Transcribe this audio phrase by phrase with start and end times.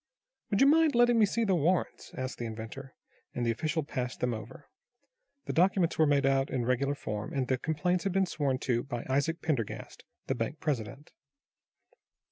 [0.49, 2.95] "Would you mind letting me see the warrants?" asked the inventor,
[3.35, 4.67] and the official passed them over.
[5.45, 8.81] The documents were made out in regular form, and the complaints had been sworn to
[8.81, 11.11] by Isaac Pendergast, the bank president.